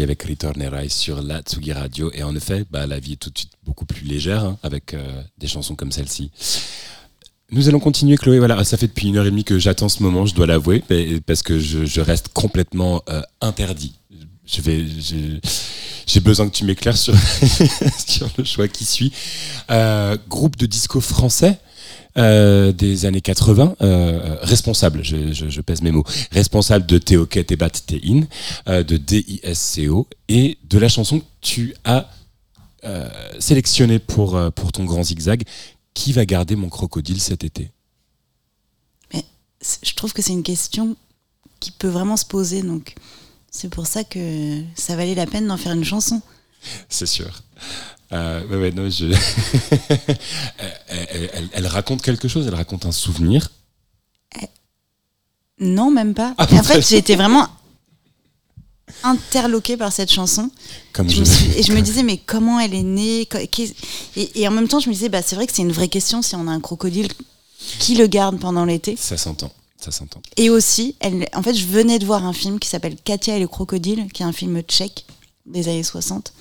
[0.00, 2.10] Avec Ritornerai sur la Tsugi Radio.
[2.14, 4.94] Et en effet, bah, la vie est tout de suite beaucoup plus légère hein, avec
[4.94, 6.30] euh, des chansons comme celle-ci.
[7.50, 8.38] Nous allons continuer, Chloé.
[8.38, 10.82] Voilà, ça fait depuis une heure et demie que j'attends ce moment, je dois l'avouer,
[10.88, 13.92] mais- parce que je, reste complètement euh, interdit.
[14.46, 14.86] Je vais,
[16.06, 17.14] j'ai besoin que tu m'éclaires sur,
[18.38, 19.12] le choix qui suit.
[19.70, 21.58] Euh, groupe de disco français.
[22.18, 27.50] Euh, des années 80, euh, responsable, je, je, je pèse mes mots, responsable de Teoket
[27.50, 28.26] et Bat Tein,
[28.68, 32.10] euh, de DISCO et de la chanson que tu as
[32.84, 33.08] euh,
[33.38, 35.44] sélectionnée pour, euh, pour ton grand zigzag.
[35.94, 37.70] Qui va garder mon crocodile cet été?
[39.12, 39.24] Mais
[39.82, 40.96] je trouve que c'est une question
[41.60, 42.94] qui peut vraiment se poser, donc
[43.50, 46.22] c'est pour ça que ça valait la peine d'en faire une chanson.
[46.88, 47.42] C'est sûr.
[48.12, 49.06] Euh, ouais, ouais, non, je...
[50.58, 53.50] elle, elle- elle- elle raconte quelque chose, elle raconte un souvenir.
[55.58, 56.34] Non, même pas.
[56.38, 57.46] Ah, en fait, j'ai été vraiment
[59.04, 60.50] interloquée par cette chanson.
[60.92, 63.28] Comme Je je me suis- et je me disais, mais comment elle est née?
[64.16, 65.88] Et, et en même temps, je me disais, bah, c'est vrai que c'est une vraie
[65.88, 67.08] question si on a un crocodile,
[67.78, 70.20] qui le garde pendant l'été Ça s'entend, ça s'entend.
[70.36, 73.40] Et aussi, elle, en fait, je venais de voir un film qui s'appelle Katia et
[73.40, 75.04] le crocodile, qui est un film tchèque
[75.46, 76.32] des années 60,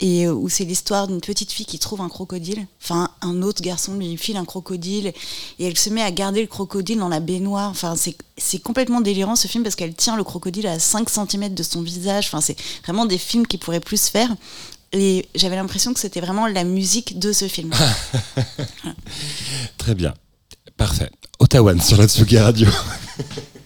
[0.00, 3.62] et euh, où c'est l'histoire d'une petite fille qui trouve un crocodile, enfin un autre
[3.62, 5.12] garçon lui file un crocodile,
[5.58, 7.70] et elle se met à garder le crocodile dans la baignoire.
[7.70, 11.62] Enfin, c'est complètement délirant ce film parce qu'elle tient le crocodile à 5 cm de
[11.62, 12.26] son visage.
[12.26, 14.34] Enfin, c'est vraiment des films qui pourraient plus se faire.
[14.92, 17.74] Et j'avais l'impression que c'était vraiment la musique de ce film.
[19.78, 20.14] Très bien.
[20.76, 21.10] Parfait.
[21.38, 22.68] Ottawa sur la Tsugi Radio.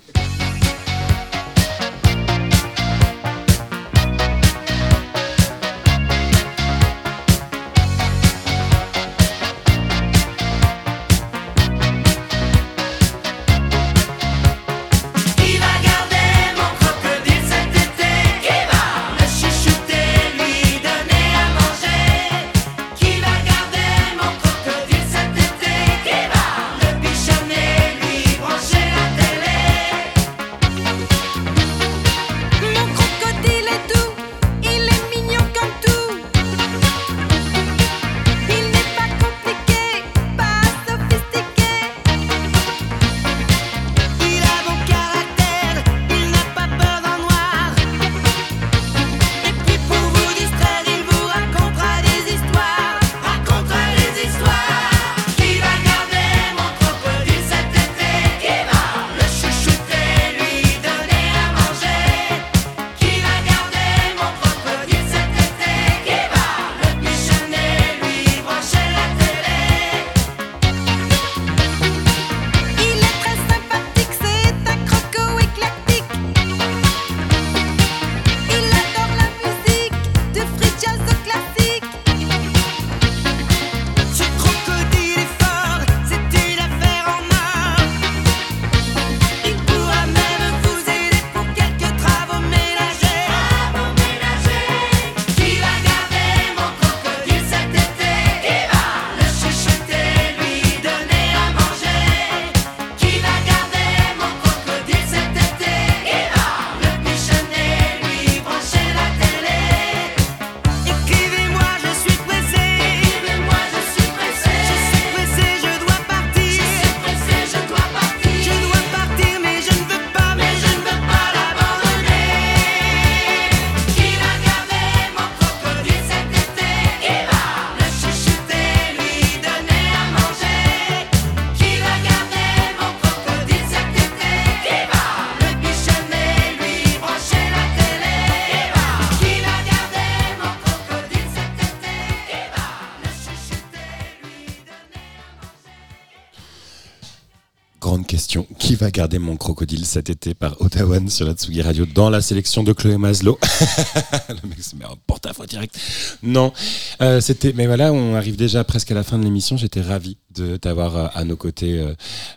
[148.90, 152.72] garder mon crocodile cet été par Ottawa sur la Tsugi Radio dans la sélection de
[152.72, 153.38] Chloé Maslow
[154.28, 155.78] Le mec se met en porte-à-faux direct.
[156.22, 156.52] Non,
[157.00, 157.52] euh, c'était.
[157.52, 159.56] Mais voilà, on arrive déjà presque à la fin de l'émission.
[159.56, 161.84] J'étais ravi de t'avoir euh, à nos côtés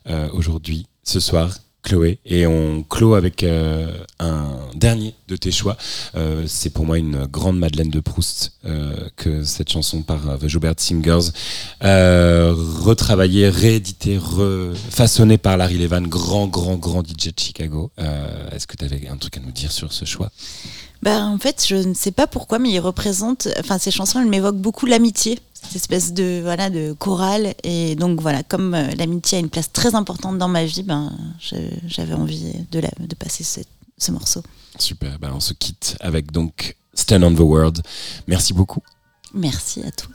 [0.07, 1.57] euh, aujourd'hui, ce soir.
[1.85, 5.77] Chloé, et on clôt avec euh, un dernier de tes choix.
[6.15, 10.47] Euh, c'est pour moi une grande Madeleine de Proust euh, que cette chanson par The
[10.47, 11.29] Joubert Singers,
[11.81, 17.91] retravaillée, rééditée, refaçonnée par Larry Levan, grand, grand, grand DJ de Chicago.
[18.51, 20.31] Est-ce que tu avais un truc à nous dire sur ce choix?
[21.03, 23.47] Bah, en fait, je ne sais pas pourquoi, mais il représente.
[23.59, 27.53] Enfin, ces chansons, elles m'évoquent beaucoup l'amitié, cette espèce de voilà de chorale.
[27.63, 31.11] Et donc voilà, comme euh, l'amitié a une place très importante dans ma vie, ben
[31.87, 33.61] j'avais envie de, la, de passer ce,
[33.97, 34.41] ce morceau.
[34.79, 37.81] Super, ben on se quitte avec donc Stand on the World.
[38.27, 38.81] Merci beaucoup.
[39.33, 40.14] Merci à toi.